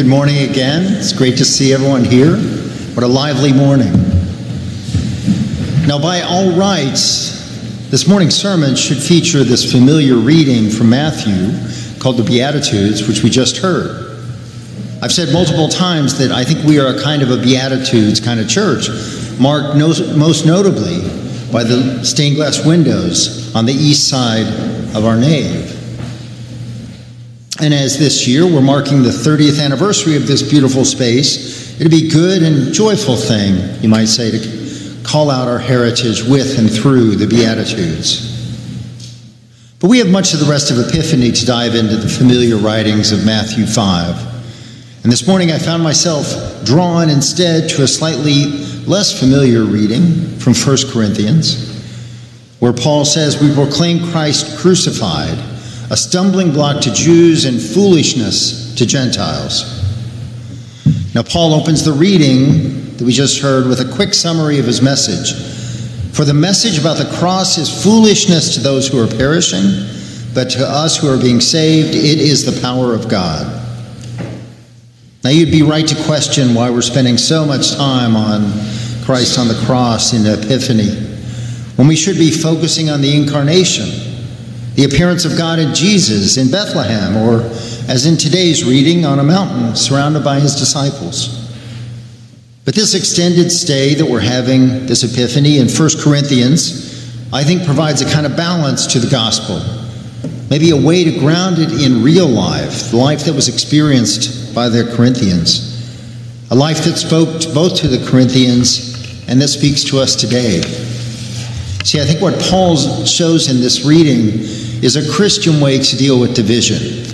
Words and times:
Good 0.00 0.08
morning 0.08 0.48
again. 0.48 0.94
It's 0.94 1.12
great 1.12 1.36
to 1.36 1.44
see 1.44 1.74
everyone 1.74 2.04
here. 2.04 2.38
What 2.94 3.02
a 3.02 3.06
lively 3.06 3.52
morning. 3.52 3.92
Now, 5.86 5.98
by 6.00 6.22
all 6.22 6.56
rights, 6.56 7.90
this 7.90 8.08
morning's 8.08 8.34
sermon 8.34 8.76
should 8.76 8.96
feature 8.96 9.44
this 9.44 9.70
familiar 9.70 10.16
reading 10.16 10.70
from 10.70 10.88
Matthew 10.88 11.52
called 12.00 12.16
the 12.16 12.22
Beatitudes, 12.22 13.06
which 13.06 13.22
we 13.22 13.28
just 13.28 13.58
heard. 13.58 14.18
I've 15.02 15.12
said 15.12 15.34
multiple 15.34 15.68
times 15.68 16.16
that 16.16 16.30
I 16.32 16.44
think 16.44 16.64
we 16.64 16.80
are 16.80 16.96
a 16.96 17.02
kind 17.02 17.20
of 17.20 17.30
a 17.30 17.36
Beatitudes 17.36 18.20
kind 18.20 18.40
of 18.40 18.48
church, 18.48 18.88
marked 19.38 19.76
most 19.76 20.46
notably 20.46 21.02
by 21.52 21.62
the 21.62 22.02
stained 22.06 22.36
glass 22.36 22.64
windows 22.64 23.54
on 23.54 23.66
the 23.66 23.74
east 23.74 24.08
side 24.08 24.46
of 24.96 25.04
our 25.04 25.18
nave. 25.18 25.69
And 27.62 27.74
as 27.74 27.98
this 27.98 28.26
year 28.26 28.46
we're 28.46 28.62
marking 28.62 29.02
the 29.02 29.10
30th 29.10 29.62
anniversary 29.62 30.16
of 30.16 30.26
this 30.26 30.42
beautiful 30.42 30.82
space, 30.82 31.78
it'd 31.78 31.90
be 31.90 32.08
good 32.08 32.42
and 32.42 32.72
joyful 32.72 33.16
thing, 33.16 33.82
you 33.82 33.88
might 33.88 34.06
say, 34.06 34.30
to 34.30 34.96
call 35.04 35.30
out 35.30 35.46
our 35.46 35.58
heritage 35.58 36.22
with 36.22 36.58
and 36.58 36.70
through 36.70 37.16
the 37.16 37.26
Beatitudes. 37.26 38.30
But 39.78 39.88
we 39.88 39.98
have 39.98 40.08
much 40.08 40.32
of 40.32 40.40
the 40.40 40.46
rest 40.46 40.70
of 40.70 40.78
Epiphany 40.78 41.32
to 41.32 41.44
dive 41.44 41.74
into 41.74 41.96
the 41.96 42.08
familiar 42.08 42.56
writings 42.56 43.12
of 43.12 43.26
Matthew 43.26 43.66
5. 43.66 45.04
And 45.04 45.12
this 45.12 45.26
morning 45.26 45.52
I 45.52 45.58
found 45.58 45.82
myself 45.82 46.64
drawn 46.64 47.10
instead 47.10 47.68
to 47.70 47.82
a 47.82 47.86
slightly 47.86 48.46
less 48.86 49.18
familiar 49.18 49.64
reading 49.64 50.38
from 50.38 50.54
1 50.54 50.76
Corinthians, 50.90 51.76
where 52.58 52.72
Paul 52.72 53.04
says, 53.04 53.42
We 53.42 53.52
proclaim 53.52 54.10
Christ 54.10 54.58
crucified 54.58 55.38
a 55.90 55.96
stumbling 55.96 56.52
block 56.52 56.80
to 56.82 56.92
Jews 56.94 57.44
and 57.44 57.60
foolishness 57.60 58.74
to 58.76 58.86
Gentiles. 58.86 59.76
Now, 61.14 61.24
Paul 61.24 61.52
opens 61.52 61.84
the 61.84 61.92
reading 61.92 62.96
that 62.96 63.04
we 63.04 63.12
just 63.12 63.42
heard 63.42 63.66
with 63.66 63.80
a 63.80 63.94
quick 63.96 64.14
summary 64.14 64.60
of 64.60 64.66
his 64.66 64.80
message. 64.80 65.34
For 66.14 66.24
the 66.24 66.34
message 66.34 66.78
about 66.78 66.98
the 66.98 67.12
cross 67.18 67.58
is 67.58 67.82
foolishness 67.82 68.54
to 68.54 68.60
those 68.60 68.86
who 68.86 69.02
are 69.02 69.08
perishing, 69.08 69.64
but 70.32 70.48
to 70.50 70.64
us 70.64 70.96
who 70.96 71.08
are 71.08 71.20
being 71.20 71.40
saved, 71.40 71.88
it 71.96 72.20
is 72.20 72.44
the 72.44 72.60
power 72.60 72.94
of 72.94 73.08
God. 73.08 73.56
Now, 75.24 75.30
you'd 75.30 75.50
be 75.50 75.62
right 75.62 75.86
to 75.88 76.04
question 76.04 76.54
why 76.54 76.70
we're 76.70 76.82
spending 76.82 77.18
so 77.18 77.44
much 77.44 77.74
time 77.74 78.14
on 78.14 78.52
Christ 79.04 79.38
on 79.40 79.48
the 79.48 79.60
cross 79.66 80.12
in 80.12 80.24
Epiphany 80.24 80.90
when 81.74 81.88
we 81.88 81.96
should 81.96 82.16
be 82.16 82.30
focusing 82.30 82.90
on 82.90 83.00
the 83.00 83.16
incarnation 83.16 84.09
the 84.80 84.86
appearance 84.86 85.26
of 85.26 85.36
God 85.36 85.58
in 85.58 85.74
Jesus 85.74 86.38
in 86.38 86.50
Bethlehem, 86.50 87.14
or 87.14 87.42
as 87.90 88.06
in 88.06 88.16
today's 88.16 88.64
reading, 88.64 89.04
on 89.04 89.18
a 89.18 89.22
mountain 89.22 89.76
surrounded 89.76 90.24
by 90.24 90.40
his 90.40 90.54
disciples. 90.54 91.52
But 92.64 92.74
this 92.74 92.94
extended 92.94 93.52
stay 93.52 93.92
that 93.96 94.06
we're 94.06 94.20
having, 94.20 94.86
this 94.86 95.04
epiphany 95.04 95.58
in 95.58 95.68
1 95.68 95.90
Corinthians, 96.02 97.30
I 97.30 97.44
think 97.44 97.66
provides 97.66 98.00
a 98.00 98.10
kind 98.10 98.24
of 98.24 98.38
balance 98.38 98.86
to 98.94 99.00
the 99.00 99.10
gospel. 99.10 99.60
Maybe 100.48 100.70
a 100.70 100.76
way 100.76 101.04
to 101.04 101.18
ground 101.18 101.58
it 101.58 101.84
in 101.84 102.02
real 102.02 102.26
life, 102.26 102.90
the 102.90 102.96
life 102.96 103.26
that 103.26 103.34
was 103.34 103.48
experienced 103.48 104.54
by 104.54 104.70
the 104.70 104.90
Corinthians, 104.96 105.92
a 106.50 106.54
life 106.54 106.84
that 106.84 106.96
spoke 106.96 107.28
both 107.52 107.76
to 107.80 107.88
the 107.88 108.10
Corinthians 108.10 109.28
and 109.28 109.38
that 109.42 109.48
speaks 109.48 109.84
to 109.84 109.98
us 109.98 110.16
today. 110.16 110.62
See, 111.84 112.00
I 112.00 112.06
think 112.06 112.22
what 112.22 112.40
Paul 112.48 112.76
shows 113.04 113.50
in 113.50 113.60
this 113.60 113.84
reading 113.84 114.59
is 114.82 114.96
a 114.96 115.12
Christian 115.12 115.60
way 115.60 115.78
to 115.78 115.96
deal 115.96 116.18
with 116.18 116.34
division. 116.34 117.04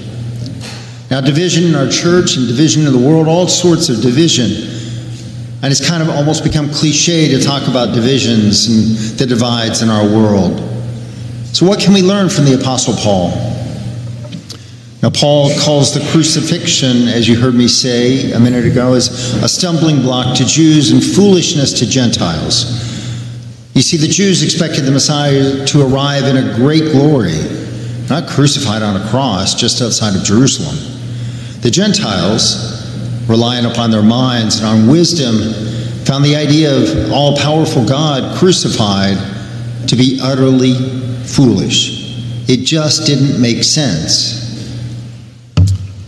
Now, 1.10 1.20
division 1.20 1.64
in 1.64 1.74
our 1.74 1.88
church 1.88 2.36
and 2.36 2.46
division 2.46 2.86
in 2.86 2.92
the 2.92 2.98
world, 2.98 3.28
all 3.28 3.48
sorts 3.48 3.88
of 3.88 4.00
division. 4.00 4.72
And 5.62 5.72
it's 5.72 5.86
kind 5.86 6.02
of 6.02 6.08
almost 6.10 6.44
become 6.44 6.70
cliche 6.70 7.28
to 7.28 7.40
talk 7.40 7.68
about 7.68 7.94
divisions 7.94 8.66
and 8.66 9.18
the 9.18 9.26
divides 9.26 9.82
in 9.82 9.88
our 9.88 10.04
world. 10.04 10.58
So, 11.52 11.66
what 11.66 11.80
can 11.80 11.94
we 11.94 12.02
learn 12.02 12.28
from 12.28 12.44
the 12.44 12.54
Apostle 12.60 12.94
Paul? 12.94 13.30
Now, 15.02 15.10
Paul 15.10 15.50
calls 15.60 15.94
the 15.94 16.06
crucifixion, 16.10 17.08
as 17.08 17.28
you 17.28 17.38
heard 17.38 17.54
me 17.54 17.68
say 17.68 18.32
a 18.32 18.40
minute 18.40 18.66
ago, 18.66 18.94
as 18.94 19.34
a 19.42 19.48
stumbling 19.48 20.02
block 20.02 20.36
to 20.36 20.44
Jews 20.44 20.90
and 20.90 21.02
foolishness 21.02 21.78
to 21.78 21.86
Gentiles. 21.86 22.82
You 23.74 23.82
see, 23.82 23.96
the 23.98 24.08
Jews 24.08 24.42
expected 24.42 24.84
the 24.84 24.90
Messiah 24.90 25.64
to 25.66 25.86
arrive 25.86 26.24
in 26.24 26.36
a 26.38 26.56
great 26.56 26.92
glory, 26.92 27.34
not 28.08 28.28
crucified 28.28 28.82
on 28.82 29.00
a 29.00 29.08
cross 29.08 29.54
just 29.54 29.82
outside 29.82 30.14
of 30.16 30.22
Jerusalem. 30.22 30.76
The 31.60 31.70
Gentiles, 31.70 33.28
relying 33.28 33.64
upon 33.64 33.90
their 33.90 34.02
minds 34.02 34.58
and 34.58 34.66
on 34.66 34.88
wisdom, 34.88 35.52
found 36.04 36.24
the 36.24 36.36
idea 36.36 36.76
of 36.76 37.10
all 37.10 37.36
powerful 37.36 37.84
God 37.84 38.38
crucified 38.38 39.16
to 39.88 39.96
be 39.96 40.20
utterly 40.22 40.74
foolish. 41.24 42.48
It 42.48 42.64
just 42.64 43.06
didn't 43.06 43.40
make 43.40 43.64
sense. 43.64 44.46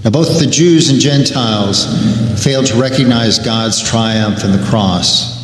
Now, 0.05 0.11
both 0.11 0.39
the 0.39 0.47
Jews 0.47 0.91
and 0.91 1.01
Gentiles 1.01 1.85
failed 2.45 2.67
to 2.67 2.81
recognize 2.81 3.41
God's 3.41 3.83
triumph 3.83 4.45
in 4.45 4.53
the 4.53 4.65
cross. 4.71 5.37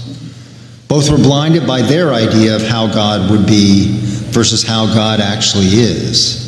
Both 0.86 1.10
were 1.10 1.16
blinded 1.16 1.66
by 1.66 1.82
their 1.82 2.14
idea 2.14 2.54
of 2.54 2.62
how 2.62 2.86
God 2.86 3.28
would 3.32 3.46
be 3.46 3.98
versus 4.30 4.62
how 4.62 4.86
God 4.86 5.20
actually 5.20 5.66
is. 5.66 6.43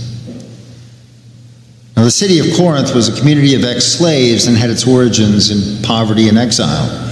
Now, 1.97 2.05
the 2.05 2.11
city 2.11 2.39
of 2.39 2.55
Corinth 2.55 2.95
was 2.95 3.09
a 3.09 3.19
community 3.19 3.55
of 3.55 3.65
ex 3.65 3.85
slaves 3.85 4.47
and 4.47 4.57
had 4.57 4.69
its 4.69 4.87
origins 4.87 5.51
in 5.51 5.83
poverty 5.83 6.29
and 6.29 6.37
exile. 6.37 7.05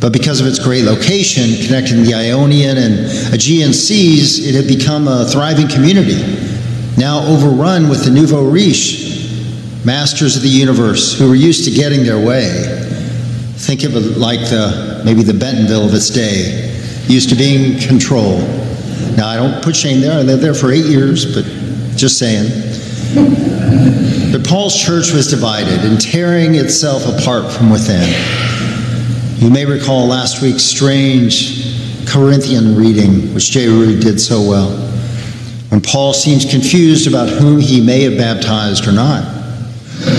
But 0.00 0.12
because 0.12 0.40
of 0.40 0.46
its 0.46 0.58
great 0.58 0.84
location, 0.84 1.66
connecting 1.66 2.04
the 2.04 2.14
Ionian 2.14 2.78
and 2.78 3.34
Aegean 3.34 3.72
seas, 3.72 4.46
it 4.46 4.54
had 4.54 4.68
become 4.68 5.08
a 5.08 5.24
thriving 5.24 5.66
community, 5.66 6.20
now 6.96 7.26
overrun 7.26 7.88
with 7.88 8.04
the 8.04 8.10
nouveau 8.10 8.48
riche, 8.48 9.32
masters 9.84 10.36
of 10.36 10.42
the 10.42 10.48
universe 10.48 11.18
who 11.18 11.28
were 11.28 11.34
used 11.34 11.64
to 11.64 11.70
getting 11.72 12.04
their 12.04 12.24
way. 12.24 12.52
Think 13.56 13.82
of 13.82 13.96
it 13.96 14.16
like 14.16 14.40
the 14.40 15.02
maybe 15.04 15.22
the 15.22 15.34
Bentonville 15.34 15.86
of 15.86 15.94
its 15.94 16.10
day, 16.10 16.70
used 17.08 17.30
to 17.30 17.34
being 17.34 17.80
control. 17.80 18.38
Now 19.16 19.26
I 19.26 19.36
don't 19.36 19.62
put 19.62 19.74
shame 19.74 20.00
there. 20.00 20.12
I 20.12 20.22
lived 20.22 20.42
there 20.42 20.54
for 20.54 20.70
eight 20.70 20.86
years, 20.86 21.34
but 21.34 21.44
just 21.96 22.18
saying. 22.18 23.53
Paul's 24.44 24.80
church 24.80 25.12
was 25.12 25.28
divided 25.28 25.80
and 25.80 26.00
tearing 26.00 26.54
itself 26.54 27.06
apart 27.06 27.50
from 27.52 27.70
within. 27.70 28.08
You 29.38 29.50
may 29.50 29.64
recall 29.64 30.06
last 30.06 30.42
week's 30.42 30.62
strange 30.62 32.06
Corinthian 32.06 32.76
reading, 32.76 33.34
which 33.34 33.50
Jay 33.50 33.66
Rudy 33.68 33.98
did 33.98 34.20
so 34.20 34.40
well, 34.40 34.70
when 35.70 35.80
Paul 35.80 36.12
seems 36.12 36.44
confused 36.48 37.08
about 37.08 37.28
whom 37.28 37.60
he 37.60 37.80
may 37.80 38.02
have 38.02 38.16
baptized 38.18 38.86
or 38.86 38.92
not. 38.92 39.24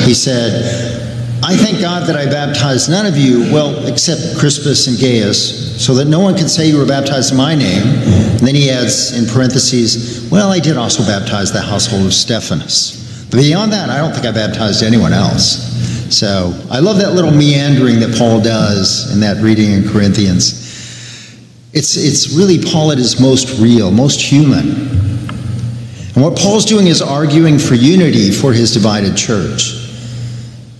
He 0.03 0.14
said, 0.14 1.03
I 1.44 1.56
thank 1.56 1.80
God 1.80 2.08
that 2.08 2.16
I 2.16 2.25
baptized 2.25 2.90
none 2.90 3.06
of 3.06 3.18
you, 3.18 3.41
well, 3.53 3.88
except 3.88 4.38
Crispus 4.40 4.88
and 4.88 5.00
Gaius, 5.00 5.84
so 5.84 5.94
that 5.96 6.06
no 6.06 6.19
one 6.19 6.35
can 6.35 6.50
say 6.50 6.68
you 6.68 6.78
were 6.78 6.88
baptized 6.88 7.31
in 7.31 7.38
my 7.38 7.53
name. 7.53 7.84
And 7.84 8.40
then 8.40 8.56
he 8.56 8.72
adds 8.72 9.18
in 9.18 9.31
parentheses, 9.31 10.28
well, 10.31 10.52
I 10.52 10.59
did 10.59 10.75
also 10.75 11.03
baptize 11.03 11.53
the 11.53 11.62
household 11.62 12.08
of 12.08 12.14
Stephanas. 12.14 13.04
Beyond 13.35 13.73
that, 13.73 13.90
I 13.90 13.97
don't 13.97 14.13
think 14.13 14.25
I 14.25 14.31
baptized 14.31 14.81
anyone 14.81 15.13
else. 15.13 15.73
So 16.16 16.53
I 16.72 16.79
love 16.79 16.97
that 17.00 17.13
little 17.13 17.31
meandering 17.31 18.00
that 18.00 18.16
Paul 18.18 18.41
does 18.41 19.12
in 19.13 19.19
that 19.19 19.41
reading 19.44 19.72
in 19.72 19.88
Corinthians. 19.90 20.63
It's, 21.73 21.97
it's 21.97 22.31
really 22.34 22.63
Paul 22.63 22.91
at 22.91 22.97
his 22.97 23.19
most 23.19 23.59
real, 23.59 23.91
most 23.91 24.22
human. 24.22 24.69
And 26.16 26.23
what 26.23 26.38
Paul's 26.38 26.63
doing 26.63 26.88
is 26.88 27.01
arguing 27.01 27.59
for 27.59 27.73
unity 27.73 28.31
for 28.31 28.53
his 28.53 28.72
divided 28.72 29.18
church. 29.18 29.73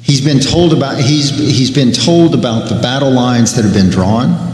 He's 0.01 0.22
been 0.23 0.40
told 0.40 0.72
about 0.72 0.97
he's 0.97 1.31
he's 1.31 1.72
been 1.72 1.91
told 1.91 2.35
about 2.35 2.69
the 2.69 2.79
battle 2.79 3.11
lines 3.11 3.55
that 3.55 3.66
have 3.66 3.73
been 3.73 3.90
drawn. 3.90 4.44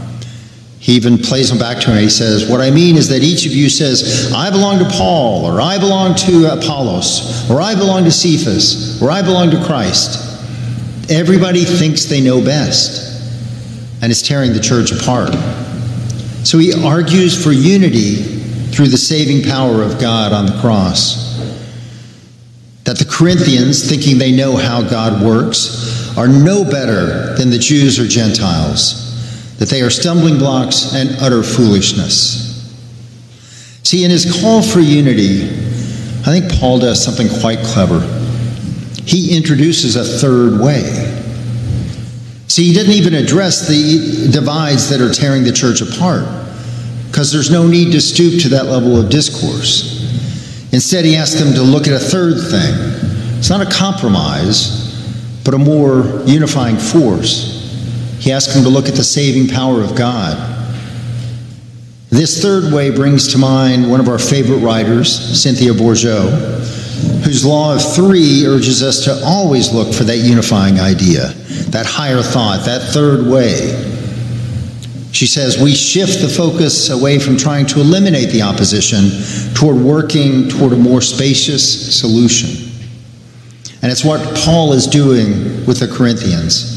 He 0.82 0.94
even 0.94 1.20
plays 1.20 1.48
them 1.48 1.60
back 1.60 1.80
to 1.84 1.92
him. 1.92 1.98
He 2.02 2.10
says, 2.10 2.50
What 2.50 2.60
I 2.60 2.72
mean 2.72 2.98
is 2.98 3.08
that 3.10 3.22
each 3.22 3.46
of 3.46 3.52
you 3.52 3.70
says, 3.70 4.34
I 4.34 4.50
belong 4.50 4.80
to 4.80 4.86
Paul, 4.86 5.46
or 5.46 5.62
I 5.62 5.78
belong 5.78 6.16
to 6.16 6.52
Apollos, 6.52 7.50
or 7.52 7.62
I 7.62 7.76
belong 7.76 8.04
to 8.06 8.12
Cephas, 8.12 9.00
or 9.00 9.12
I 9.12 9.22
belong 9.22 9.52
to 9.52 9.64
Christ. 9.64 10.28
Everybody 11.10 11.66
thinks 11.66 12.06
they 12.06 12.20
know 12.20 12.44
best, 12.44 13.22
and 14.02 14.12
it's 14.12 14.28
tearing 14.28 14.54
the 14.54 14.60
church 14.60 14.92
apart. 14.92 15.30
So 16.44 16.58
he 16.58 16.74
argues 16.74 17.42
for 17.42 17.52
unity 17.52 18.16
through 18.74 18.88
the 18.88 18.98
saving 18.98 19.44
power 19.44 19.84
of 19.84 20.02
God 20.02 20.34
on 20.34 20.48
the 20.48 20.60
cross 20.62 21.32
that 22.86 22.98
the 22.98 23.06
Corinthians, 23.06 23.88
thinking 23.88 24.18
they 24.18 24.32
know 24.32 24.58
how 24.58 24.82
God 24.82 25.24
works, 25.24 26.18
are 26.18 26.28
no 26.28 26.64
better 26.64 27.36
than 27.36 27.50
the 27.50 27.60
Jews 27.60 28.00
or 28.00 28.08
Gentiles, 28.08 29.01
that 29.62 29.70
they 29.70 29.84
are 29.84 29.92
stumbling 29.92 30.40
blocks 30.40 30.96
and 30.96 31.12
utter 31.22 31.44
foolishness. 31.44 32.68
See, 33.84 34.04
in 34.04 34.10
his 34.10 34.42
call 34.42 34.64
for 34.64 34.80
unity, 34.80 35.44
I 36.26 36.40
think 36.40 36.52
Paul 36.54 36.80
does 36.80 37.06
something 37.06 37.28
quite 37.42 37.60
clever. 37.60 38.00
He 39.06 39.38
introduces 39.38 39.98
a 39.98 40.04
third 40.04 40.60
way. 40.60 40.82
See, 42.48 42.64
he 42.64 42.74
didn't 42.74 42.94
even 42.94 43.14
address 43.14 43.68
the 43.68 44.32
divides 44.32 44.90
that 44.90 45.00
are 45.00 45.14
tearing 45.14 45.44
the 45.44 45.52
church 45.52 45.82
apart 45.82 46.26
because 47.06 47.32
there's 47.32 47.52
no 47.52 47.68
need 47.68 47.92
to 47.92 48.02
stoop 48.02 48.42
to 48.42 48.50
that 48.50 48.66
level 48.66 49.00
of 49.00 49.12
discourse. 49.12 50.02
Instead, 50.74 51.06
he 51.06 51.16
asked 51.16 51.38
them 51.38 51.54
to 51.54 51.62
look 51.62 51.86
at 51.86 51.94
a 51.94 52.00
third 52.00 52.42
thing. 52.50 53.38
It's 53.38 53.52
not 53.52 53.62
a 53.62 53.70
compromise, 53.72 54.90
but 55.46 55.54
a 55.54 55.60
more 55.60 56.24
unifying 56.26 56.78
force. 56.78 57.51
He 58.22 58.32
asked 58.32 58.54
them 58.54 58.64
to 58.64 58.70
look 58.70 58.88
at 58.88 58.94
the 58.94 59.04
saving 59.04 59.48
power 59.48 59.82
of 59.82 59.96
God. 59.96 60.38
This 62.12 62.40
third 62.40 62.72
way 62.72 62.92
brings 62.92 63.30
to 63.30 63.40
mind 63.40 63.90
one 63.90 64.00
of 64.00 64.08
our 64.08 64.20
favorite 64.20 64.60
writers, 64.60 65.42
Cynthia 65.42 65.72
Bourgeault, 65.72 66.30
whose 67.24 67.44
law 67.44 67.74
of 67.74 67.96
three 67.96 68.46
urges 68.46 68.84
us 68.84 69.04
to 69.06 69.22
always 69.26 69.74
look 69.74 69.92
for 69.92 70.04
that 70.04 70.18
unifying 70.18 70.80
idea, 70.80 71.30
that 71.70 71.88
higher 71.88 72.22
thought, 72.22 72.64
that 72.66 72.94
third 72.94 73.26
way. 73.26 73.88
She 75.12 75.26
says 75.26 75.60
we 75.60 75.74
shift 75.74 76.22
the 76.22 76.30
focus 76.30 76.92
away 76.92 77.18
from 77.18 77.38
trying 77.38 77.66
to 77.68 77.80
eliminate 77.80 78.30
the 78.30 78.44
opposition 78.44 79.10
toward 79.56 79.78
working 79.78 80.48
toward 80.48 80.74
a 80.74 80.78
more 80.78 81.02
spacious 81.02 82.00
solution. 82.00 82.70
And 83.82 83.92
it's 83.92 84.06
what 84.06 84.38
Paul 84.38 84.74
is 84.74 84.86
doing 84.86 85.66
with 85.66 85.80
the 85.80 85.88
Corinthians. 85.88 86.71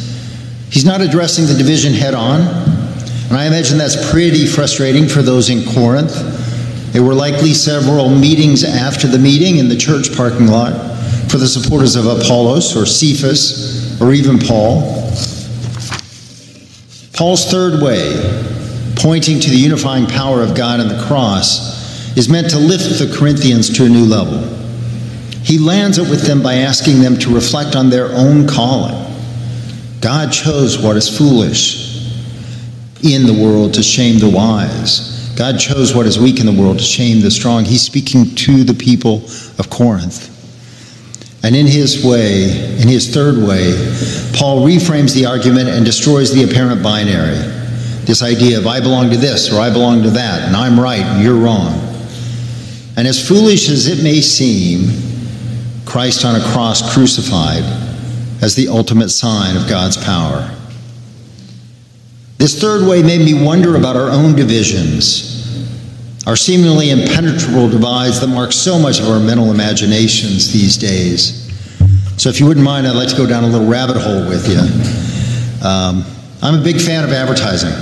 He's 0.75 0.85
not 0.85 1.01
addressing 1.01 1.47
the 1.47 1.55
division 1.55 1.93
head 1.93 2.15
on, 2.15 2.41
and 2.41 3.33
I 3.33 3.47
imagine 3.47 3.79
that's 3.79 4.11
pretty 4.11 4.45
frustrating 4.45 5.07
for 5.07 5.23
those 5.23 5.49
in 5.49 5.65
Corinth. 5.73 6.13
There 6.93 7.05
were 7.05 7.15
likely 7.15 7.55
several 7.55 8.11
meetings 8.11 8.65
after 8.65 9.07
the 9.07 9.21
meeting 9.21 9.59
in 9.59 9.69
the 9.69 9.77
church 9.77 10.17
parking 10.17 10.49
lot 10.49 10.73
for 11.31 11.37
the 11.37 11.47
supporters 11.47 11.95
of 11.95 12.07
Apollos 12.07 12.77
or 12.77 12.87
Cephas 12.87 14.01
or 14.01 14.13
even 14.15 14.41
Paul. 14.41 15.13
Paul's 17.13 17.49
third 17.49 17.81
way, 17.81 18.13
pointing 18.97 19.39
to 19.39 19.51
the 19.51 19.57
unifying 19.57 20.07
power 20.07 20.43
of 20.43 20.57
God 20.57 20.81
and 20.81 20.91
the 20.91 21.07
cross, 21.07 22.17
is 22.17 22.29
meant 22.29 22.51
to 22.51 22.59
lift 22.59 22.99
the 22.99 23.17
Corinthians 23.17 23.71
to 23.77 23.85
a 23.85 23.89
new 23.89 24.05
level. 24.05 24.43
He 25.45 25.57
lands 25.57 25.99
it 25.99 26.11
with 26.11 26.23
them 26.23 26.43
by 26.43 26.55
asking 26.55 27.01
them 27.01 27.17
to 27.21 27.33
reflect 27.33 27.77
on 27.77 27.91
their 27.91 28.09
own 28.09 28.49
calling. 28.49 29.14
God 30.05 30.31
chose 30.35 30.79
what 30.79 30.99
is 30.99 31.09
foolish 31.09 32.13
in 33.03 33.27
the 33.27 33.33
world 33.33 33.73
to 33.73 33.83
shame 33.83 34.19
the 34.19 34.29
wise. 34.29 35.33
God 35.35 35.59
chose 35.59 35.95
what 35.95 36.05
is 36.05 36.19
weak 36.19 36.41
in 36.41 36.45
the 36.45 36.53
world 36.53 36.77
to 36.77 36.85
shame 36.85 37.23
the 37.23 37.31
strong. 37.31 37.65
He's 37.65 37.81
speaking 37.81 38.35
to 38.35 38.65
the 38.65 38.75
people 38.75 39.25
of 39.59 39.71
Corinth. 39.71 40.29
And 41.43 41.57
in 41.57 41.67
his 41.67 42.05
way, 42.05 42.51
in 42.79 42.87
his 42.87 43.15
third 43.15 43.39
way, 43.49 43.73
Paul 44.37 44.67
reframes 44.67 45.15
the 45.15 45.25
argument 45.25 45.71
and 45.71 45.87
destroys 45.87 46.35
the 46.35 46.45
apparent 46.45 46.83
binary. 46.83 47.39
This 48.05 48.23
idea 48.23 48.59
of 48.59 48.67
I 48.67 48.81
belong 48.81 49.09
to 49.09 49.17
this 49.17 49.51
or 49.51 49.59
I 49.59 49.71
belong 49.71 50.03
to 50.03 50.11
that, 50.11 50.47
and 50.47 50.55
I'm 50.55 50.79
right 50.79 51.01
and 51.01 51.25
you're 51.25 51.43
wrong. 51.43 51.73
And 52.99 53.09
as 53.09 53.27
foolish 53.27 53.71
as 53.71 53.89
it 53.89 54.05
may 54.05 54.21
seem, 54.21 54.91
Christ 55.87 56.27
on 56.27 56.39
a 56.39 56.45
cross 56.53 56.93
crucified 56.93 57.84
as 58.45 58.55
the 58.57 58.69
ultimate 58.69 59.09
sign 59.09 59.57
of 59.57 59.67
God's 59.67 59.97
power. 60.05 60.55
This 62.37 62.61
third 62.61 62.87
way 62.87 63.03
made 63.03 63.25
me 63.25 63.33
wonder 63.43 63.77
about 63.77 63.97
our 63.97 64.11
own 64.11 64.37
divisions, 64.37 65.33
our 66.27 66.37
seemingly 66.37 66.91
impenetrable 66.91 67.71
divides 67.71 68.21
that 68.21 68.27
mark 68.27 68.53
so 68.53 68.79
much 68.79 69.01
of 69.01 69.09
our 69.09 69.19
mental 69.19 69.51
imaginations 69.51 70.53
these 70.53 70.77
days. 70.77 71.41
So, 72.19 72.29
if 72.29 72.39
you 72.39 72.47
wouldn't 72.47 72.65
mind, 72.65 72.87
I'd 72.87 72.97
like 72.97 73.09
to 73.09 73.17
go 73.17 73.27
down 73.27 73.45
a 73.45 73.47
little 73.47 73.67
rabbit 73.67 73.97
hole 73.97 74.29
with 74.29 74.47
you. 74.47 74.61
Um, 75.67 76.05
I'm 76.43 76.61
a 76.61 76.63
big 76.63 76.79
fan 76.79 77.03
of 77.03 77.13
advertising. 77.13 77.73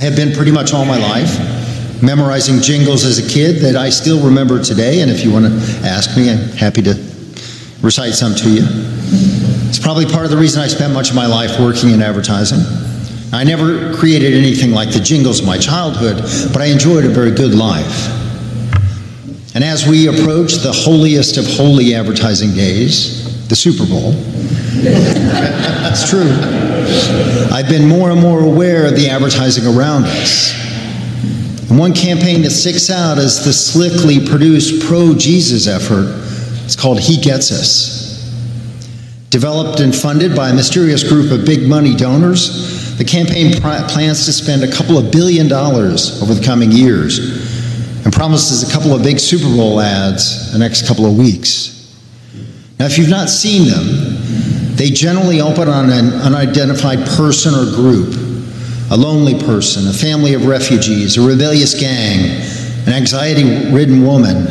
I 0.00 0.04
have 0.04 0.16
been 0.16 0.32
pretty 0.34 0.52
much 0.52 0.72
all 0.72 0.86
my 0.86 0.96
life, 0.96 2.02
memorizing 2.02 2.62
jingles 2.62 3.04
as 3.04 3.18
a 3.18 3.28
kid 3.28 3.60
that 3.60 3.76
I 3.76 3.90
still 3.90 4.24
remember 4.24 4.62
today. 4.62 5.02
And 5.02 5.10
if 5.10 5.22
you 5.22 5.30
want 5.30 5.44
to 5.44 5.52
ask 5.86 6.16
me, 6.16 6.30
I'm 6.30 6.38
happy 6.56 6.80
to 6.80 7.13
recite 7.84 8.14
some 8.14 8.34
to 8.34 8.50
you. 8.50 8.64
It's 9.68 9.78
probably 9.78 10.06
part 10.06 10.24
of 10.24 10.30
the 10.30 10.36
reason 10.36 10.62
I 10.62 10.68
spent 10.68 10.94
much 10.94 11.10
of 11.10 11.16
my 11.16 11.26
life 11.26 11.60
working 11.60 11.90
in 11.90 12.00
advertising. 12.00 12.60
I 13.32 13.44
never 13.44 13.94
created 13.94 14.32
anything 14.32 14.70
like 14.70 14.90
the 14.92 15.00
jingles 15.00 15.40
of 15.40 15.46
my 15.46 15.58
childhood, 15.58 16.22
but 16.52 16.62
I 16.62 16.66
enjoyed 16.66 17.04
a 17.04 17.08
very 17.08 17.30
good 17.30 17.54
life. 17.54 18.08
And 19.54 19.62
as 19.62 19.86
we 19.86 20.08
approach 20.08 20.54
the 20.54 20.72
holiest 20.72 21.36
of 21.36 21.46
holy 21.46 21.94
advertising 21.94 22.54
days, 22.54 23.48
the 23.48 23.56
Super 23.56 23.86
Bowl, 23.86 24.12
that's 24.82 26.08
true, 26.08 26.30
I've 27.52 27.68
been 27.68 27.86
more 27.86 28.10
and 28.10 28.20
more 28.20 28.40
aware 28.40 28.86
of 28.86 28.96
the 28.96 29.08
advertising 29.08 29.66
around 29.66 30.04
us. 30.04 30.54
And 31.68 31.78
one 31.78 31.92
campaign 31.92 32.42
that 32.42 32.50
sticks 32.50 32.88
out 32.88 33.18
is 33.18 33.44
the 33.44 33.52
slickly 33.52 34.24
produced 34.24 34.86
pro 34.86 35.14
Jesus 35.14 35.66
effort. 35.66 36.22
It's 36.64 36.76
called 36.76 36.98
He 36.98 37.20
Gets 37.20 37.52
Us. 37.52 38.04
Developed 39.30 39.80
and 39.80 39.94
funded 39.94 40.34
by 40.34 40.50
a 40.50 40.54
mysterious 40.54 41.06
group 41.06 41.30
of 41.30 41.44
big 41.44 41.68
money 41.68 41.94
donors, 41.94 42.96
the 42.96 43.04
campaign 43.04 43.52
plans 43.52 44.24
to 44.26 44.32
spend 44.32 44.62
a 44.62 44.70
couple 44.70 44.96
of 44.96 45.10
billion 45.10 45.48
dollars 45.48 46.22
over 46.22 46.32
the 46.32 46.44
coming 46.44 46.70
years 46.70 47.18
and 48.04 48.12
promises 48.12 48.68
a 48.68 48.72
couple 48.72 48.94
of 48.94 49.02
big 49.02 49.18
Super 49.18 49.48
Bowl 49.56 49.80
ads 49.80 50.52
the 50.52 50.58
next 50.58 50.86
couple 50.86 51.04
of 51.04 51.16
weeks. 51.16 51.98
Now, 52.78 52.86
if 52.86 52.96
you've 52.98 53.10
not 53.10 53.28
seen 53.28 53.68
them, 53.68 54.76
they 54.76 54.90
generally 54.90 55.40
open 55.40 55.68
on 55.68 55.90
an 55.90 56.12
unidentified 56.14 57.06
person 57.16 57.54
or 57.54 57.64
group 57.74 58.14
a 58.90 58.96
lonely 58.96 59.38
person, 59.40 59.88
a 59.88 59.92
family 59.92 60.34
of 60.34 60.46
refugees, 60.46 61.16
a 61.16 61.26
rebellious 61.26 61.78
gang, 61.78 62.30
an 62.86 62.92
anxiety 62.92 63.72
ridden 63.72 64.04
woman, 64.04 64.46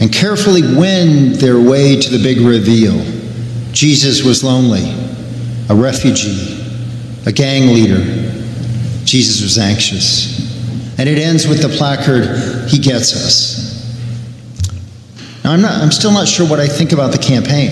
and 0.00 0.12
carefully 0.12 0.62
wend 0.62 1.34
their 1.36 1.60
way 1.60 2.00
to 2.00 2.10
the 2.10 2.22
big 2.22 2.40
reveal. 2.40 2.98
Jesus 3.72 4.24
was 4.24 4.42
lonely, 4.42 4.90
a 5.68 5.74
refugee, 5.74 6.58
a 7.26 7.32
gang 7.32 7.68
leader. 7.68 7.98
Jesus 9.04 9.42
was 9.42 9.58
anxious. 9.58 10.40
And 10.98 11.08
it 11.08 11.18
ends 11.18 11.46
with 11.46 11.62
the 11.62 11.68
placard, 11.68 12.68
He 12.68 12.78
gets 12.78 13.14
us. 13.14 13.70
Now, 15.44 15.52
I'm, 15.52 15.62
not, 15.62 15.72
I'm 15.72 15.92
still 15.92 16.12
not 16.12 16.28
sure 16.28 16.48
what 16.48 16.60
I 16.60 16.66
think 16.66 16.92
about 16.92 17.12
the 17.12 17.18
campaign, 17.18 17.70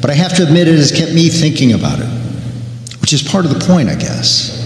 but 0.00 0.10
I 0.10 0.14
have 0.14 0.34
to 0.36 0.44
admit 0.44 0.68
it 0.68 0.76
has 0.76 0.92
kept 0.92 1.12
me 1.12 1.28
thinking 1.28 1.72
about 1.72 1.98
it, 2.00 2.08
which 3.00 3.12
is 3.12 3.22
part 3.22 3.44
of 3.44 3.52
the 3.52 3.64
point, 3.66 3.88
I 3.88 3.94
guess. 3.94 4.56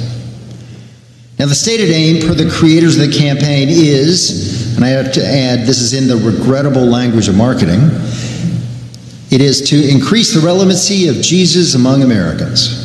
Now, 1.38 1.46
the 1.46 1.54
stated 1.54 1.90
aim 1.90 2.20
per 2.20 2.34
the 2.34 2.50
creators 2.50 2.98
of 2.98 3.10
the 3.10 3.18
campaign 3.18 3.68
is, 3.68 4.61
and 4.82 4.90
I 4.98 5.02
have 5.02 5.12
to 5.12 5.24
add, 5.24 5.60
this 5.60 5.80
is 5.80 5.92
in 5.92 6.08
the 6.08 6.16
regrettable 6.16 6.84
language 6.84 7.28
of 7.28 7.36
marketing, 7.36 7.78
it 9.30 9.40
is 9.40 9.70
to 9.70 9.88
increase 9.88 10.34
the 10.34 10.40
relevancy 10.44 11.06
of 11.06 11.16
Jesus 11.16 11.74
among 11.74 12.02
Americans. 12.02 12.80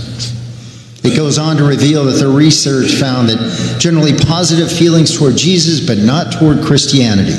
It 1.04 1.16
goes 1.16 1.40
on 1.40 1.58
to 1.58 1.64
reveal 1.64 2.06
that 2.06 2.20
the 2.20 2.28
research 2.28 2.92
found 2.94 3.30
that 3.30 3.80
generally 3.80 4.16
positive 4.16 4.72
feelings 4.72 5.18
toward 5.18 5.38
Jesus, 5.38 5.86
but 5.86 5.98
not 5.98 6.34
toward 6.34 6.64
Christianity. 6.64 7.34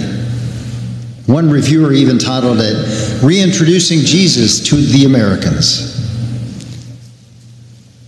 One 1.26 1.50
reviewer 1.50 1.92
even 1.92 2.18
titled 2.18 2.58
it 2.60 3.22
Reintroducing 3.22 4.00
Jesus 4.00 4.58
to 4.70 4.76
the 4.76 5.04
Americans. 5.04 5.94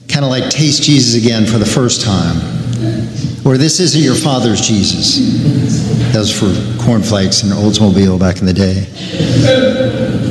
Kind 0.08 0.24
of 0.24 0.30
like 0.30 0.50
taste 0.50 0.82
Jesus 0.82 1.22
again 1.22 1.46
for 1.46 1.58
the 1.58 1.66
first 1.66 2.02
time. 2.02 2.36
Or 3.46 3.56
this 3.56 3.78
isn't 3.78 4.02
your 4.02 4.16
father's 4.16 4.60
Jesus. 4.60 5.59
Was 6.14 6.30
for 6.36 6.52
cornflakes 6.84 7.44
and 7.44 7.52
Oldsmobile 7.52 8.18
back 8.18 8.40
in 8.40 8.46
the 8.46 8.52
day. 8.52 8.84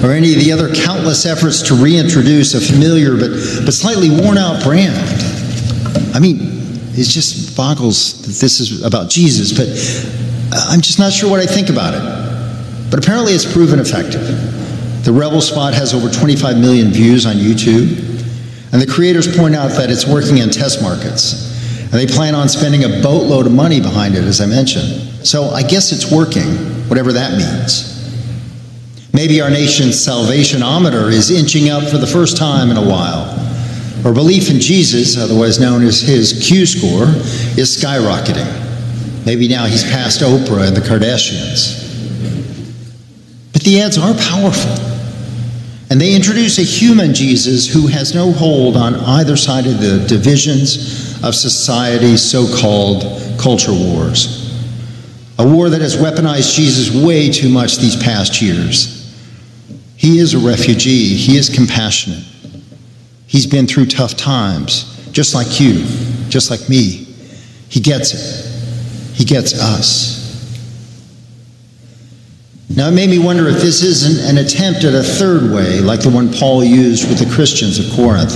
Or 0.06 0.12
any 0.12 0.34
of 0.36 0.44
the 0.44 0.52
other 0.52 0.72
countless 0.76 1.26
efforts 1.26 1.64
to 1.64 1.74
reintroduce 1.74 2.54
a 2.54 2.62
familiar 2.62 3.16
but, 3.16 3.32
but 3.66 3.74
slightly 3.74 4.10
worn 4.10 4.38
out 4.38 4.62
brand. 4.62 4.94
I 6.14 6.20
mean, 6.20 6.38
it 6.94 7.08
just 7.08 7.58
boggles 7.58 8.22
that 8.22 8.40
this 8.40 8.60
is 8.60 8.84
about 8.84 9.10
Jesus, 9.10 9.52
but 9.52 9.68
I'm 10.70 10.82
just 10.82 11.00
not 11.00 11.12
sure 11.12 11.30
what 11.30 11.40
I 11.40 11.48
think 11.48 11.70
about 11.70 11.96
it. 11.96 12.92
But 12.92 13.04
apparently 13.04 13.34
it's 13.34 13.52
proven 13.52 13.80
effective. 13.80 14.22
The 15.06 15.12
Rebel 15.12 15.42
Spot 15.42 15.74
has 15.74 15.96
over 15.96 16.10
25 16.10 16.60
million 16.60 16.90
views 16.90 17.26
on 17.26 17.36
YouTube, 17.36 17.98
and 18.74 18.82
the 18.82 18.88
creators 18.88 19.34
point 19.36 19.56
out 19.56 19.72
that 19.72 19.90
it's 19.90 20.06
working 20.06 20.38
in 20.38 20.52
test 20.52 20.84
markets. 20.84 21.50
And 21.92 22.00
they 22.00 22.06
plan 22.06 22.36
on 22.36 22.48
spending 22.48 22.84
a 22.84 23.02
boatload 23.02 23.48
of 23.48 23.52
money 23.52 23.82
behind 23.82 24.16
it, 24.16 24.24
as 24.24 24.42
I 24.42 24.46
mentioned. 24.46 25.26
So 25.26 25.46
I 25.46 25.64
guess 25.64 25.92
it's 25.92 26.12
working, 26.12 26.48
whatever 26.88 27.12
that 27.14 27.32
means. 27.32 27.98
Maybe 29.12 29.42
our 29.42 29.50
nation's 29.50 29.96
salvationometer 29.96 31.12
is 31.12 31.32
inching 31.32 31.70
up 31.70 31.84
for 31.90 31.98
the 31.98 32.06
first 32.06 32.38
time 32.38 32.70
in 32.70 32.78
a 32.78 32.82
while. 32.82 33.36
Or 34.06 34.14
belief 34.14 34.52
in 34.52 34.60
Jesus, 34.60 35.18
otherwise 35.18 35.60
known 35.60 35.84
as 35.84 36.00
his 36.00 36.48
Q 36.48 36.68
score, 36.68 37.06
is 37.58 37.76
skyrocketing. 37.76 38.48
Maybe 39.26 39.48
now 39.48 39.66
he's 39.66 39.84
past 39.84 40.22
Oprah 40.22 40.68
and 40.68 40.78
the 40.78 40.82
Kardashians. 40.82 41.88
But 43.52 43.64
the 43.64 43.82
ads 43.82 43.98
are 43.98 44.14
powerful. 44.14 44.72
And 45.90 46.00
they 46.00 46.14
introduce 46.14 46.60
a 46.60 46.64
human 46.64 47.16
Jesus 47.16 47.68
who 47.68 47.88
has 47.88 48.14
no 48.14 48.32
hold 48.32 48.78
on 48.78 48.96
either 48.96 49.36
side 49.36 49.66
of 49.66 49.82
the 49.82 50.06
divisions 50.08 51.09
of 51.24 51.36
society's 51.36 52.22
so 52.22 52.46
called 52.60 53.04
culture 53.40 53.74
wars. 53.74 54.40
A 55.38 55.48
war 55.48 55.70
that 55.70 55.82
has 55.82 55.96
weaponized 55.96 56.56
Jesus 56.56 56.94
way 56.94 57.30
too 57.30 57.50
much 57.50 57.78
these 57.78 57.96
past 57.96 58.42
years. 58.42 58.96
He 59.96 60.20
is 60.20 60.34
a 60.34 60.40
refugee, 60.40 61.16
he 61.16 61.38
is 61.38 61.50
compassionate. 61.50 62.24
He's 63.28 63.46
been 63.46 63.68
through 63.68 63.86
tough 63.88 64.18
times, 64.18 65.10
just 65.12 65.36
like 65.36 65.60
you, 65.60 65.84
just 66.30 66.50
like 66.50 66.68
me. 66.70 67.06
He 67.70 67.80
gets 67.80 68.14
it, 68.14 69.16
he 69.16 69.24
gets 69.24 69.54
us. 69.60 70.20
Now, 72.76 72.88
it 72.88 72.92
made 72.92 73.10
me 73.10 73.20
wonder 73.20 73.48
if 73.48 73.62
this 73.62 73.82
isn't 73.82 74.30
an 74.30 74.44
attempt 74.46 74.84
at 74.84 74.94
a 74.94 75.04
third 75.04 75.52
way, 75.52 75.80
like 75.80 76.02
the 76.02 76.10
one 76.10 76.32
Paul 76.32 76.64
used 76.64 77.10
with 77.10 77.20
the 77.20 77.34
Christians 77.34 77.80
of 77.80 77.92
Corinth. 77.96 78.36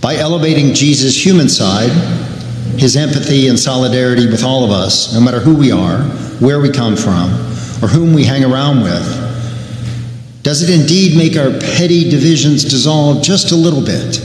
By 0.00 0.16
elevating 0.16 0.74
Jesus' 0.74 1.24
human 1.24 1.48
side, 1.48 1.90
his 2.78 2.96
empathy 2.96 3.48
and 3.48 3.58
solidarity 3.58 4.26
with 4.26 4.44
all 4.44 4.64
of 4.64 4.70
us, 4.70 5.12
no 5.14 5.20
matter 5.20 5.40
who 5.40 5.56
we 5.56 5.72
are, 5.72 6.02
where 6.40 6.60
we 6.60 6.70
come 6.70 6.96
from, 6.96 7.30
or 7.82 7.88
whom 7.88 8.12
we 8.12 8.24
hang 8.24 8.44
around 8.44 8.82
with, 8.82 9.28
does 10.42 10.62
it 10.62 10.80
indeed 10.80 11.16
make 11.16 11.36
our 11.36 11.50
petty 11.50 12.08
divisions 12.08 12.64
dissolve 12.64 13.22
just 13.22 13.50
a 13.50 13.56
little 13.56 13.84
bit? 13.84 14.20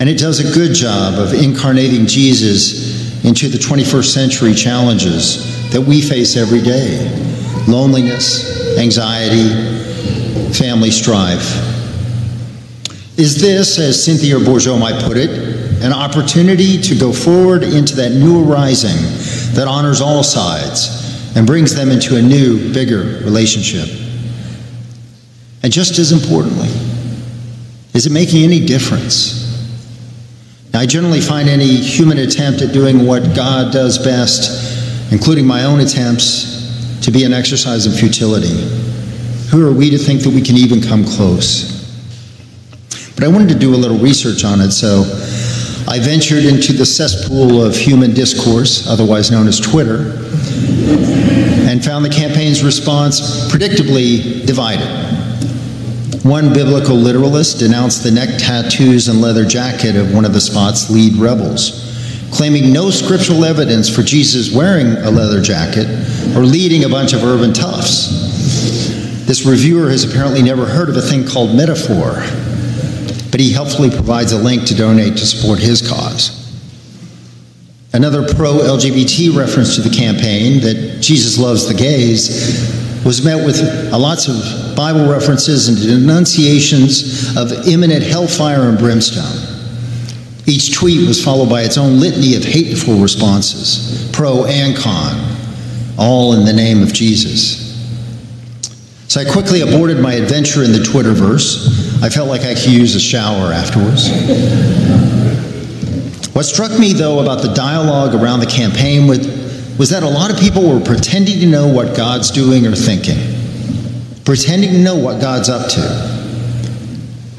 And 0.00 0.08
it 0.08 0.18
does 0.18 0.40
a 0.40 0.54
good 0.54 0.74
job 0.74 1.14
of 1.18 1.32
incarnating 1.32 2.06
Jesus 2.06 3.24
into 3.24 3.48
the 3.48 3.58
21st 3.58 4.12
century 4.12 4.54
challenges 4.54 5.70
that 5.70 5.80
we 5.80 6.00
face 6.00 6.36
every 6.36 6.60
day 6.60 7.10
loneliness, 7.66 8.78
anxiety, 8.78 9.48
family 10.52 10.90
strife. 10.90 11.75
Is 13.16 13.40
this, 13.40 13.78
as 13.78 14.04
Cynthia 14.04 14.36
Bourgeault 14.36 14.78
might 14.78 15.02
put 15.02 15.16
it, 15.16 15.30
an 15.82 15.92
opportunity 15.92 16.80
to 16.82 16.94
go 16.94 17.12
forward 17.12 17.62
into 17.62 17.96
that 17.96 18.10
new 18.10 18.44
arising 18.44 18.96
that 19.54 19.66
honors 19.66 20.02
all 20.02 20.22
sides 20.22 21.34
and 21.34 21.46
brings 21.46 21.74
them 21.74 21.90
into 21.90 22.16
a 22.16 22.22
new, 22.22 22.72
bigger 22.74 23.22
relationship? 23.24 23.88
And 25.62 25.72
just 25.72 25.98
as 25.98 26.12
importantly, 26.12 26.68
is 27.94 28.06
it 28.06 28.12
making 28.12 28.44
any 28.44 28.64
difference? 28.64 29.44
Now, 30.74 30.80
I 30.80 30.86
generally 30.86 31.22
find 31.22 31.48
any 31.48 31.74
human 31.74 32.18
attempt 32.18 32.60
at 32.60 32.74
doing 32.74 33.06
what 33.06 33.34
God 33.34 33.72
does 33.72 33.98
best, 33.98 35.10
including 35.10 35.46
my 35.46 35.64
own 35.64 35.80
attempts, 35.80 37.00
to 37.00 37.10
be 37.10 37.24
an 37.24 37.32
exercise 37.32 37.86
of 37.86 37.98
futility. 37.98 38.68
Who 39.50 39.66
are 39.66 39.72
we 39.72 39.88
to 39.88 39.96
think 39.96 40.20
that 40.22 40.30
we 40.30 40.42
can 40.42 40.56
even 40.56 40.82
come 40.82 41.04
close? 41.04 41.75
But 43.16 43.24
I 43.24 43.28
wanted 43.28 43.48
to 43.48 43.58
do 43.58 43.74
a 43.74 43.76
little 43.76 43.98
research 43.98 44.44
on 44.44 44.60
it, 44.60 44.70
so 44.70 45.02
I 45.88 45.98
ventured 45.98 46.44
into 46.44 46.72
the 46.72 46.86
cesspool 46.86 47.64
of 47.64 47.74
human 47.74 48.14
discourse, 48.14 48.86
otherwise 48.86 49.30
known 49.30 49.48
as 49.48 49.58
Twitter, 49.58 50.12
and 51.68 51.84
found 51.84 52.04
the 52.04 52.10
campaign's 52.10 52.62
response 52.62 53.50
predictably 53.50 54.46
divided. 54.46 54.86
One 56.24 56.52
biblical 56.52 56.94
literalist 56.94 57.58
denounced 57.58 58.04
the 58.04 58.10
neck 58.10 58.28
tattoos 58.38 59.08
and 59.08 59.20
leather 59.20 59.44
jacket 59.44 59.96
of 59.96 60.12
one 60.14 60.24
of 60.24 60.32
the 60.32 60.40
spot's 60.40 60.90
lead 60.90 61.14
rebels 61.16 61.86
claiming 62.30 62.72
no 62.72 62.90
scriptural 62.90 63.44
evidence 63.44 63.88
for 63.88 64.02
Jesus 64.02 64.52
wearing 64.52 64.88
a 64.88 65.10
leather 65.10 65.40
jacket 65.40 65.86
or 66.36 66.42
leading 66.42 66.84
a 66.84 66.88
bunch 66.88 67.12
of 67.12 67.22
urban 67.24 67.52
toughs. 67.52 69.24
This 69.26 69.46
reviewer 69.46 69.90
has 69.90 70.04
apparently 70.04 70.42
never 70.42 70.66
heard 70.66 70.88
of 70.88 70.96
a 70.96 71.00
thing 71.00 71.26
called 71.26 71.56
metaphor, 71.56 72.22
but 73.36 73.42
he 73.42 73.52
helpfully 73.52 73.90
provides 73.90 74.32
a 74.32 74.38
link 74.38 74.64
to 74.64 74.74
donate 74.74 75.12
to 75.12 75.26
support 75.26 75.58
his 75.58 75.86
cause. 75.86 76.58
Another 77.92 78.22
pro 78.22 78.52
LGBT 78.52 79.36
reference 79.36 79.74
to 79.74 79.82
the 79.82 79.94
campaign 79.94 80.58
that 80.62 81.02
Jesus 81.02 81.36
loves 81.36 81.68
the 81.68 81.74
gays 81.74 83.04
was 83.04 83.22
met 83.22 83.44
with 83.44 83.60
lots 83.92 84.28
of 84.28 84.74
Bible 84.74 85.06
references 85.06 85.68
and 85.68 85.76
denunciations 85.76 87.36
of 87.36 87.52
imminent 87.68 88.02
hellfire 88.02 88.70
and 88.70 88.78
brimstone. 88.78 89.36
Each 90.46 90.74
tweet 90.74 91.06
was 91.06 91.22
followed 91.22 91.50
by 91.50 91.60
its 91.60 91.76
own 91.76 92.00
litany 92.00 92.36
of 92.36 92.42
hateful 92.42 92.94
responses, 92.94 94.08
pro 94.14 94.46
and 94.46 94.74
con, 94.74 95.36
all 95.98 96.32
in 96.32 96.46
the 96.46 96.54
name 96.54 96.82
of 96.82 96.94
Jesus. 96.94 97.65
So 99.16 99.22
I 99.22 99.32
quickly 99.32 99.62
aborted 99.62 99.98
my 99.98 100.12
adventure 100.12 100.62
in 100.62 100.72
the 100.72 100.78
Twitterverse. 100.78 102.02
I 102.02 102.10
felt 102.10 102.28
like 102.28 102.42
I 102.42 102.52
could 102.52 102.66
use 102.66 102.94
a 102.96 103.00
shower 103.00 103.50
afterwards. 103.50 104.10
what 106.34 106.42
struck 106.42 106.78
me, 106.78 106.92
though, 106.92 107.20
about 107.20 107.40
the 107.40 107.54
dialogue 107.54 108.14
around 108.14 108.40
the 108.40 108.46
campaign 108.46 109.08
was 109.08 109.88
that 109.88 110.02
a 110.02 110.06
lot 110.06 110.30
of 110.30 110.38
people 110.38 110.68
were 110.68 110.84
pretending 110.84 111.40
to 111.40 111.46
know 111.46 111.66
what 111.66 111.96
God's 111.96 112.30
doing 112.30 112.66
or 112.66 112.74
thinking, 112.74 113.16
pretending 114.26 114.72
to 114.72 114.78
know 114.80 114.96
what 114.96 115.18
God's 115.18 115.48
up 115.48 115.70
to. 115.70 115.80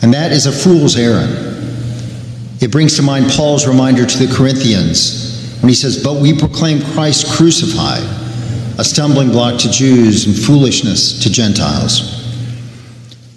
And 0.02 0.12
that 0.16 0.32
is 0.32 0.48
a 0.48 0.52
fool's 0.52 0.98
errand. 0.98 1.32
It 2.60 2.72
brings 2.72 2.96
to 2.96 3.04
mind 3.04 3.30
Paul's 3.30 3.68
reminder 3.68 4.04
to 4.04 4.18
the 4.18 4.36
Corinthians 4.36 5.60
when 5.62 5.70
he 5.70 5.76
says, 5.76 6.04
But 6.04 6.24
we 6.24 6.36
proclaim 6.36 6.82
Christ 6.94 7.32
crucified, 7.38 8.02
a 8.78 8.84
stumbling 8.84 9.32
block 9.32 9.60
to 9.62 9.72
Jews 9.72 10.28
and 10.28 10.36
foolishness 10.36 11.24
to 11.24 11.32
Gentiles. 11.32 12.24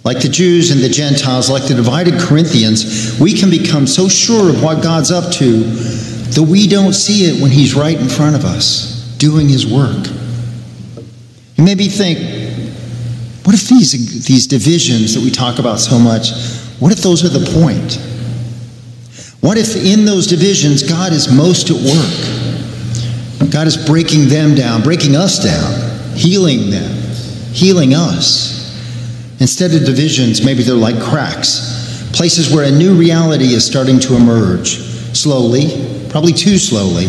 Like 0.03 0.19
the 0.19 0.29
Jews 0.29 0.71
and 0.71 0.81
the 0.81 0.89
Gentiles, 0.89 1.49
like 1.49 1.67
the 1.67 1.75
divided 1.75 2.19
Corinthians, 2.19 3.19
we 3.19 3.33
can 3.33 3.49
become 3.49 3.85
so 3.85 4.07
sure 4.07 4.49
of 4.49 4.63
what 4.63 4.83
God's 4.83 5.11
up 5.11 5.31
to 5.33 5.63
that 6.31 6.43
we 6.43 6.67
don't 6.67 6.93
see 6.93 7.25
it 7.25 7.41
when 7.41 7.51
He's 7.51 7.75
right 7.75 7.99
in 7.99 8.07
front 8.07 8.35
of 8.35 8.45
us, 8.45 9.15
doing 9.17 9.47
His 9.47 9.65
work. 9.65 10.07
You 11.55 11.63
maybe 11.63 11.87
think, 11.87 12.17
what 13.45 13.53
if 13.53 13.67
these, 13.67 14.25
these 14.25 14.47
divisions 14.47 15.13
that 15.13 15.23
we 15.23 15.29
talk 15.29 15.59
about 15.59 15.79
so 15.79 15.99
much, 15.99 16.31
what 16.79 16.91
if 16.91 16.99
those 16.99 17.23
are 17.23 17.29
the 17.29 17.45
point? 17.59 17.99
What 19.41 19.57
if 19.57 19.75
in 19.75 20.05
those 20.05 20.27
divisions 20.27 20.83
God 20.83 21.13
is 21.13 21.31
most 21.31 21.69
at 21.69 21.75
work? 21.75 22.40
God 23.49 23.67
is 23.67 23.77
breaking 23.85 24.27
them 24.27 24.55
down, 24.55 24.81
breaking 24.81 25.15
us 25.15 25.43
down, 25.43 26.15
healing 26.15 26.69
them, 26.69 26.91
healing 27.53 27.93
us. 27.93 28.59
Instead 29.39 29.73
of 29.73 29.85
divisions, 29.85 30.45
maybe 30.45 30.63
they're 30.63 30.75
like 30.75 31.01
cracks, 31.01 32.09
places 32.13 32.53
where 32.53 32.65
a 32.65 32.71
new 32.71 32.95
reality 32.95 33.53
is 33.53 33.65
starting 33.65 33.99
to 33.99 34.15
emerge, 34.15 34.77
slowly, 35.17 36.07
probably 36.09 36.33
too 36.33 36.57
slowly. 36.57 37.07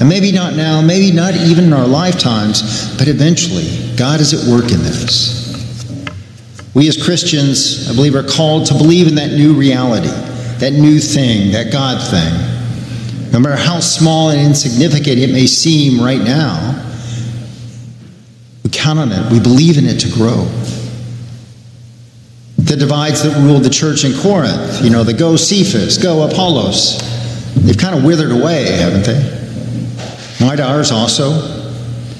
And 0.00 0.08
maybe 0.08 0.32
not 0.32 0.54
now, 0.54 0.80
maybe 0.80 1.14
not 1.14 1.34
even 1.34 1.64
in 1.64 1.72
our 1.74 1.86
lifetimes, 1.86 2.96
but 2.96 3.08
eventually, 3.08 3.94
God 3.96 4.20
is 4.20 4.32
at 4.32 4.50
work 4.50 4.72
in 4.72 4.78
this. 4.78 5.38
We 6.74 6.88
as 6.88 7.02
Christians, 7.02 7.90
I 7.90 7.94
believe, 7.94 8.14
are 8.14 8.22
called 8.22 8.66
to 8.68 8.74
believe 8.74 9.08
in 9.08 9.16
that 9.16 9.32
new 9.32 9.52
reality 9.52 10.08
that 10.60 10.74
new 10.74 11.00
thing, 11.00 11.52
that 11.52 11.72
God 11.72 11.98
thing. 12.10 12.59
No 13.32 13.38
matter 13.38 13.56
how 13.56 13.80
small 13.80 14.30
and 14.30 14.40
insignificant 14.40 15.18
it 15.18 15.30
may 15.30 15.46
seem 15.46 16.02
right 16.02 16.20
now, 16.20 16.86
we 18.64 18.70
count 18.70 18.98
on 18.98 19.12
it, 19.12 19.32
we 19.32 19.38
believe 19.38 19.78
in 19.78 19.86
it 19.86 20.00
to 20.00 20.10
grow. 20.10 20.44
The 22.58 22.76
divides 22.76 23.22
that 23.22 23.36
ruled 23.40 23.62
the 23.62 23.70
church 23.70 24.04
in 24.04 24.12
Corinth, 24.20 24.82
you 24.82 24.90
know, 24.90 25.04
the 25.04 25.14
go 25.14 25.36
Cephas, 25.36 25.98
go 25.98 26.28
Apollos, 26.28 26.98
they've 27.54 27.78
kind 27.78 27.96
of 27.96 28.04
withered 28.04 28.32
away, 28.32 28.66
haven't 28.72 29.04
they? 29.04 30.44
Might 30.44 30.60
ours 30.60 30.90
also, 30.90 31.30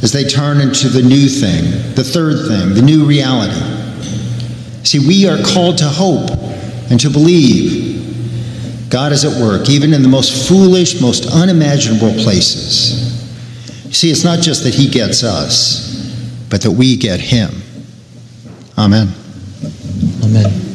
as 0.02 0.12
they 0.12 0.24
turn 0.24 0.60
into 0.60 0.88
the 0.88 1.02
new 1.02 1.28
thing, 1.28 1.94
the 1.94 2.04
third 2.04 2.48
thing, 2.48 2.74
the 2.74 2.82
new 2.82 3.04
reality. 3.04 3.60
See, 4.84 4.98
we 4.98 5.26
are 5.28 5.42
called 5.42 5.78
to 5.78 5.88
hope 5.88 6.30
and 6.90 6.98
to 7.00 7.10
believe 7.10 7.99
God 8.90 9.12
is 9.12 9.24
at 9.24 9.40
work, 9.40 9.68
even 9.70 9.94
in 9.94 10.02
the 10.02 10.08
most 10.08 10.48
foolish, 10.48 11.00
most 11.00 11.26
unimaginable 11.32 12.12
places. 12.22 13.16
You 13.86 13.92
see, 13.92 14.10
it's 14.10 14.24
not 14.24 14.40
just 14.40 14.64
that 14.64 14.74
He 14.74 14.88
gets 14.88 15.22
us, 15.22 16.46
but 16.50 16.60
that 16.62 16.72
we 16.72 16.96
get 16.96 17.20
Him. 17.20 17.50
Amen. 18.76 19.08
Amen. 20.24 20.69